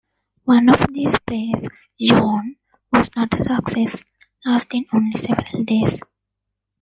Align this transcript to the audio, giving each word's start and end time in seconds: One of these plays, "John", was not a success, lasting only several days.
One 0.45 0.67
of 0.67 0.83
these 0.91 1.19
plays, 1.27 1.67
"John", 1.99 2.55
was 2.91 3.15
not 3.15 3.39
a 3.39 3.43
success, 3.43 4.03
lasting 4.43 4.87
only 4.91 5.15
several 5.15 5.63
days. 5.63 6.01